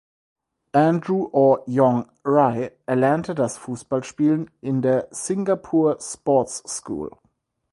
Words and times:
Andrew 0.73 1.29
Aw 1.31 1.57
Yong 1.67 2.09
Rei 2.25 2.71
erlernte 2.87 3.35
das 3.35 3.59
Fußballspielen 3.59 4.49
in 4.59 4.81
der 4.81 5.07
"Singapore 5.11 5.97
Sports 6.01 6.63
School". 6.65 7.11